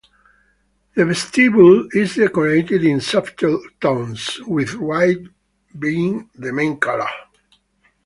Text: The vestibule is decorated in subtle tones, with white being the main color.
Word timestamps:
The 0.95 1.05
vestibule 1.05 1.87
is 1.93 2.15
decorated 2.15 2.83
in 2.83 3.01
subtle 3.01 3.61
tones, 3.79 4.39
with 4.47 4.73
white 4.77 5.27
being 5.77 6.27
the 6.33 6.51
main 6.51 6.79
color. 6.79 7.05